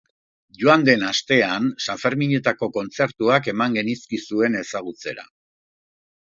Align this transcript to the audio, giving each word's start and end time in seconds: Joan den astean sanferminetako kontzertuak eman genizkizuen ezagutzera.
Joan 0.61 0.85
den 0.87 1.03
astean 1.09 1.67
sanferminetako 1.87 2.71
kontzertuak 2.79 3.53
eman 3.55 3.79
genizkizuen 3.79 4.61
ezagutzera. 4.65 5.31